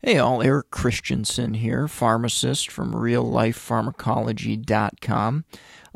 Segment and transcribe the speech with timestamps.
[0.00, 5.44] Hey, all, Eric Christensen here, pharmacist from reallifepharmacology.com.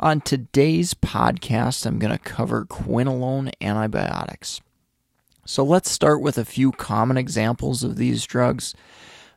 [0.00, 4.60] On today's podcast, I'm going to cover quinolone antibiotics.
[5.46, 8.74] So let's start with a few common examples of these drugs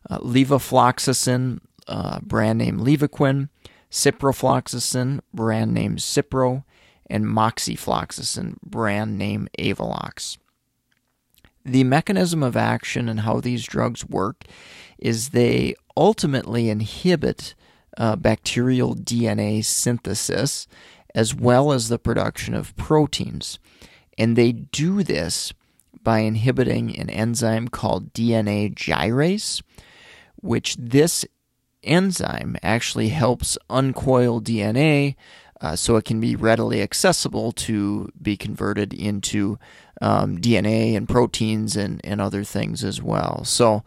[0.09, 3.49] uh, levofloxacin, uh, brand name Levaquin,
[3.91, 6.63] ciprofloxacin, brand name Cipro,
[7.07, 10.39] and moxifloxacin, brand name Avelox.
[11.65, 14.45] The mechanism of action and how these drugs work
[14.99, 17.55] is they ultimately inhibit
[17.97, 20.67] uh, bacterial DNA synthesis
[21.15, 23.57] as well as the production of proteins.
[24.17, 25.53] And they do this
[26.03, 29.63] by inhibiting an enzyme called DNA gyrase,
[30.35, 31.25] which this
[31.83, 35.15] enzyme actually helps uncoil DNA
[35.61, 39.57] uh, so it can be readily accessible to be converted into
[40.01, 43.43] um, DNA and proteins and, and other things as well.
[43.45, 43.83] So,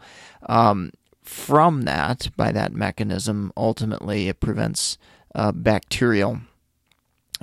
[0.47, 4.97] um, from that, by that mechanism, ultimately it prevents
[5.35, 6.39] uh, bacterial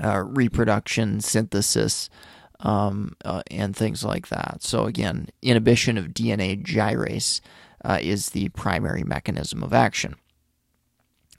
[0.03, 2.11] uh, reproduction, synthesis,
[2.61, 4.59] um, uh, and things like that.
[4.63, 7.41] So, again, inhibition of DNA gyrase
[7.85, 10.17] uh, is the primary mechanism of action.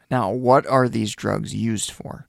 [0.09, 2.26] Now, what are these drugs used for?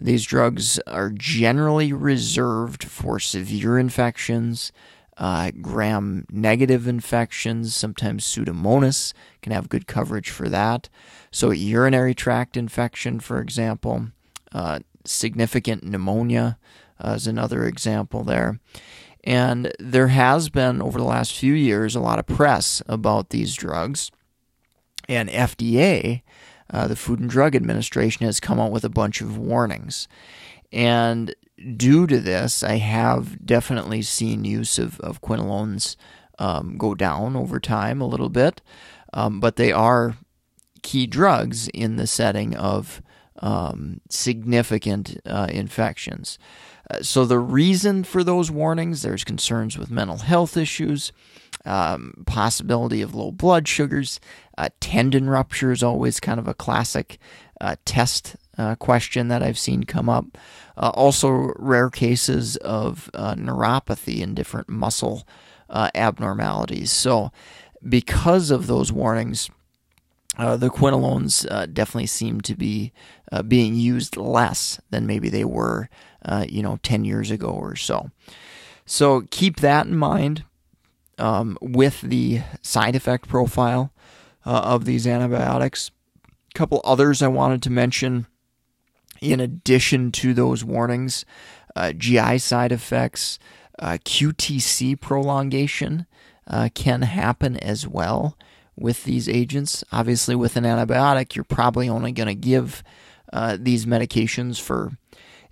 [0.00, 4.72] These drugs are generally reserved for severe infections,
[5.18, 9.12] uh, gram negative infections, sometimes Pseudomonas
[9.42, 10.88] can have good coverage for that.
[11.30, 14.06] So, urinary tract infection, for example,
[14.52, 16.58] uh, significant pneumonia
[16.98, 18.58] uh, is another example there.
[19.22, 23.54] And there has been, over the last few years, a lot of press about these
[23.54, 24.10] drugs.
[25.08, 26.22] And FDA
[26.70, 30.08] uh, the Food and Drug Administration has come out with a bunch of warnings.
[30.72, 31.34] And
[31.76, 35.96] due to this, I have definitely seen use of, of quinolones
[36.38, 38.62] um, go down over time a little bit,
[39.12, 40.16] um, but they are
[40.82, 43.02] key drugs in the setting of
[43.40, 46.38] um, significant uh, infections.
[46.90, 51.12] Uh, so, the reason for those warnings there's concerns with mental health issues,
[51.64, 54.20] um, possibility of low blood sugars.
[54.56, 57.18] Uh, tendon rupture is always kind of a classic
[57.60, 60.38] uh, test uh, question that I've seen come up.
[60.76, 65.26] Uh, also, rare cases of uh, neuropathy and different muscle
[65.68, 66.90] uh, abnormalities.
[66.90, 67.32] So,
[67.86, 69.50] because of those warnings,
[70.38, 71.42] the quinolones
[71.72, 72.92] definitely seem to be
[73.46, 75.88] being used less than maybe they were,
[76.48, 78.10] you know, 10 years ago or so.
[78.86, 80.44] So keep that in mind
[81.20, 83.92] um, with the side effect profile
[84.44, 85.90] uh, of these antibiotics.
[86.24, 88.26] A couple others I wanted to mention
[89.20, 91.24] in addition to those warnings
[91.76, 93.38] uh, GI side effects,
[93.78, 96.06] uh, QTC prolongation
[96.46, 98.36] uh, can happen as well
[98.76, 99.84] with these agents.
[99.92, 102.82] Obviously, with an antibiotic, you're probably only going to give
[103.32, 104.92] uh, these medications for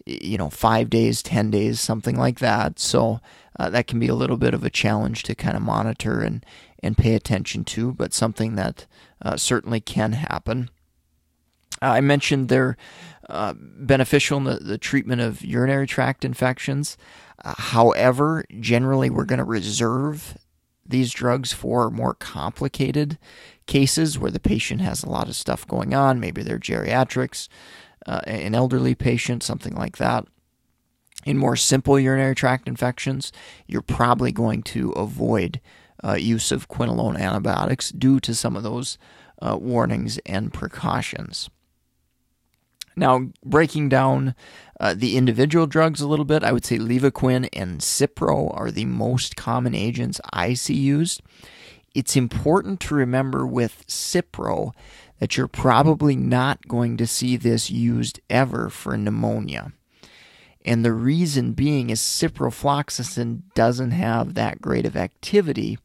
[0.09, 2.79] you know, five days, 10 days, something like that.
[2.79, 3.21] So
[3.59, 6.45] uh, that can be a little bit of a challenge to kind of monitor and,
[6.83, 8.87] and pay attention to, but something that
[9.23, 10.71] uh, certainly can happen.
[11.83, 12.77] Uh, I mentioned they're
[13.29, 16.97] uh, beneficial in the, the, treatment of urinary tract infections.
[17.45, 20.39] Uh, however, generally, we're going to reserve
[20.87, 23.19] these drugs for more complicated
[23.67, 26.19] cases where the patient has a lot of stuff going on.
[26.19, 27.49] Maybe they're geriatrics,
[28.09, 30.27] uh, an elderly patient, something like that.
[31.27, 33.33] In more simple urinary tract infections,
[33.67, 35.61] you're probably going to avoid
[36.03, 38.99] uh, use of quinolone antibiotics due to some of those
[39.43, 41.51] uh, warnings and precautions.
[42.97, 44.35] Now, breaking down
[44.81, 48.87] uh, the individual drugs a little bit, I would say Levaquin and Cipro are the
[48.87, 51.21] most common agents I see used.
[51.99, 54.71] It's important to remember with Cipro
[55.19, 59.73] that you're probably not going to see this used ever for pneumonia.
[60.65, 65.77] And the reason being is ciprofloxacin doesn't have that great of activity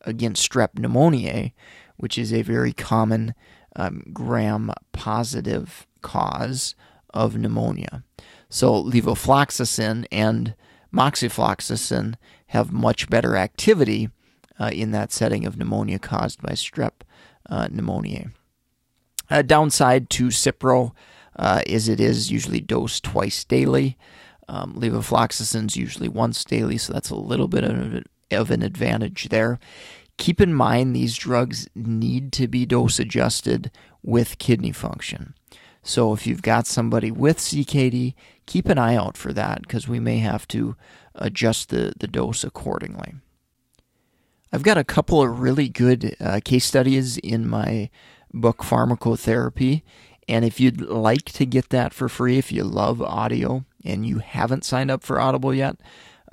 [0.00, 1.52] against strep pneumoniae,
[1.96, 3.32] which is a very common
[3.76, 6.74] um, gram positive cause
[7.14, 8.02] of pneumonia.
[8.48, 10.56] So levofloxacin and
[10.92, 12.16] moxifloxacin
[12.48, 14.10] have much better activity
[14.62, 17.02] uh, in that setting of pneumonia caused by strep
[17.50, 18.30] uh, pneumoniae.
[19.28, 20.92] A downside to Cipro
[21.36, 23.96] uh, is it is usually dosed twice daily.
[24.48, 29.30] Um, levofloxacin is usually once daily, so that's a little bit of, of an advantage
[29.30, 29.58] there.
[30.16, 33.70] Keep in mind these drugs need to be dose adjusted
[34.02, 35.34] with kidney function.
[35.82, 38.14] So if you've got somebody with CKD,
[38.46, 40.76] keep an eye out for that because we may have to
[41.16, 43.14] adjust the, the dose accordingly.
[44.52, 47.88] I've got a couple of really good uh, case studies in my
[48.34, 49.82] book Pharmacotherapy.
[50.28, 54.18] And if you'd like to get that for free, if you love audio and you
[54.18, 55.76] haven't signed up for Audible yet,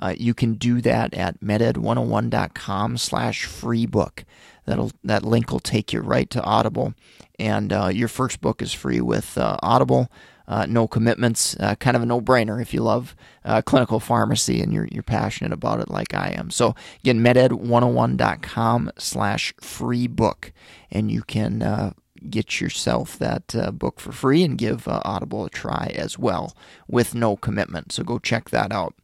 [0.02, 4.24] uh, you can do that at meded101.com slash free book.
[4.66, 6.94] That'll, that link will take you right to Audible.
[7.38, 10.10] And uh, your first book is free with uh, Audible.
[10.50, 13.14] Uh, no commitments, uh, kind of a no-brainer if you love
[13.44, 16.50] uh, clinical pharmacy and you're, you're passionate about it like I am.
[16.50, 16.74] So
[17.04, 20.52] again, meded101.com slash free book,
[20.90, 21.92] and you can uh,
[22.28, 26.56] get yourself that uh, book for free and give uh, Audible a try as well
[26.88, 27.92] with no commitment.
[27.92, 28.94] So go check that out.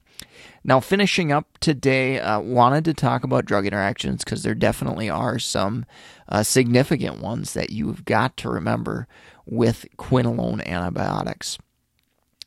[0.65, 5.39] Now, finishing up today, uh, wanted to talk about drug interactions because there definitely are
[5.39, 5.87] some
[6.29, 9.07] uh, significant ones that you've got to remember
[9.45, 11.59] with quinolone antibiotics.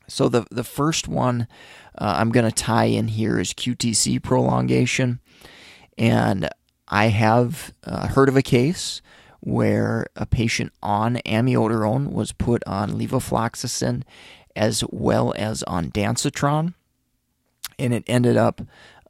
[0.06, 1.46] So, the, the first one
[1.96, 5.20] uh, I'm going to tie in here is QTC prolongation.
[5.98, 6.48] And
[6.88, 9.02] I have uh, heard of a case
[9.40, 14.02] where a patient on amiodarone was put on levofloxacin
[14.56, 16.74] as well as ondansetron,
[17.80, 18.60] and it ended up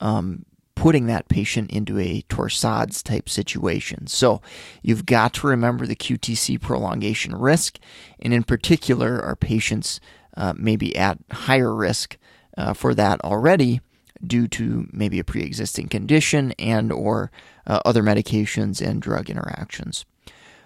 [0.01, 0.45] um,
[0.75, 4.07] putting that patient into a torsades type situation.
[4.07, 4.41] So
[4.83, 7.79] you've got to remember the QTC prolongation risk,
[8.21, 10.01] and in particular, our patients
[10.37, 12.17] uh, may be at higher risk
[12.57, 13.81] uh, for that already
[14.27, 17.31] due to maybe a pre-existing condition and or
[17.67, 20.05] uh, other medications and drug interactions.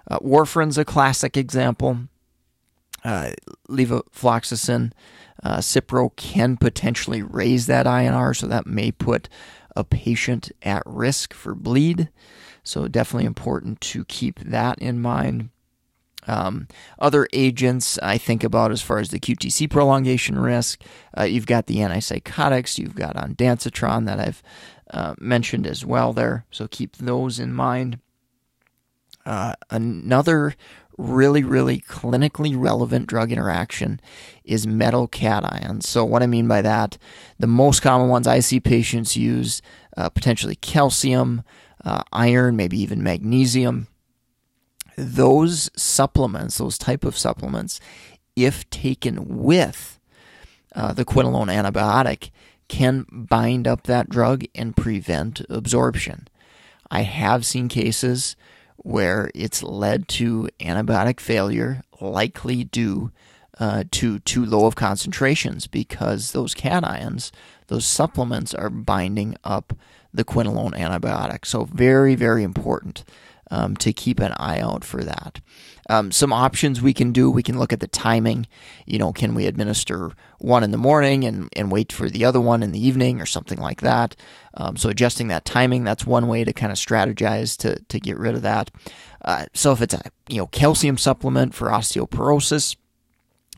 [0.09, 1.99] Uh, warfarin's a classic example.
[3.05, 3.33] Uh,
[3.69, 4.93] levofloxacin,
[5.43, 9.29] uh, Cipro can potentially raise that INR, so that may put
[9.77, 12.09] a patient at risk for bleed.
[12.63, 15.51] So definitely important to keep that in mind.
[16.27, 16.69] Um,
[16.99, 20.83] other agents I think about as far as the QTC prolongation risk,
[21.19, 24.43] uh, you've got the antipsychotics, you've got ondansetron that I've
[24.91, 26.47] uh, mentioned as well there.
[26.51, 27.99] So keep those in mind.
[29.27, 30.55] Uh, another
[30.97, 34.01] really, really clinically relevant drug interaction
[34.45, 35.85] is metal cations.
[35.85, 36.99] So, what I mean by that,
[37.39, 39.63] the most common ones I see patients use
[39.97, 41.43] uh, potentially calcium,
[41.85, 43.89] uh, iron, maybe even magnesium.
[44.97, 47.81] Those supplements, those type of supplements,
[48.37, 49.99] if taken with
[50.75, 52.31] uh, the quinolone antibiotic,
[52.69, 56.29] can bind up that drug and prevent absorption.
[56.91, 58.37] I have seen cases
[58.85, 63.11] where it's led to antibiotic failure, likely due
[63.59, 67.31] uh, to too low of concentrations because those cations,
[67.69, 69.73] those supplements, are binding up
[70.13, 71.47] the quinolone antibiotic.
[71.47, 73.05] So, very, very important
[73.55, 75.41] um, to keep an eye out for that.
[75.89, 78.49] Um, some options we can do we can look at the timing.
[78.85, 82.41] You know, can we administer one in the morning and, and wait for the other
[82.41, 84.17] one in the evening or something like that?
[84.55, 88.19] Um, so, adjusting that timing, that's one way to kind of strategize to, to get
[88.19, 88.73] rid of that.
[89.25, 92.75] Uh, so, if it's a you know calcium supplement for osteoporosis,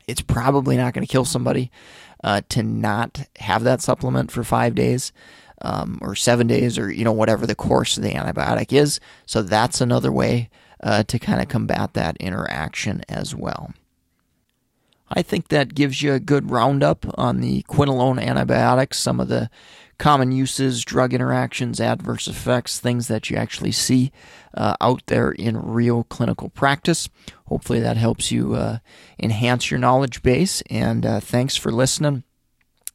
[0.07, 1.71] it's probably not going to kill somebody
[2.23, 5.13] uh, to not have that supplement for five days
[5.63, 9.01] um, or seven days or you know whatever the course of the antibiotic is.
[9.27, 10.51] So that's another way
[10.83, 13.73] uh, to kind of combat that interaction as well.
[15.09, 19.49] I think that gives you a good roundup on the quinolone antibiotics, some of the
[19.99, 24.11] common uses, drug interactions, adverse effects, things that you actually see
[24.55, 27.09] uh, out there in real clinical practice.
[27.47, 28.79] Hopefully, that helps you uh,
[29.19, 30.63] enhance your knowledge base.
[30.69, 32.25] And uh, thanks for listening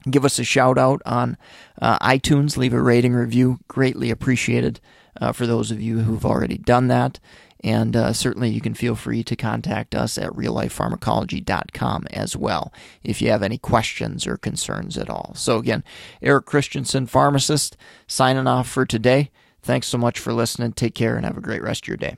[0.10, 1.38] give us a shout out on
[1.81, 3.60] uh, iTunes, leave a rating review.
[3.67, 4.79] Greatly appreciated
[5.20, 7.20] uh, for those of you who've already done that.
[7.63, 13.22] And uh, certainly you can feel free to contact us at reallifepharmacology.com as well if
[13.22, 15.34] you have any questions or concerns at all.
[15.36, 15.84] So, again,
[16.22, 17.77] Eric Christensen, pharmacist,
[18.08, 19.29] signing off for today.
[19.62, 20.74] Thanks so much for listening.
[20.74, 22.17] Take care and have a great rest of your day.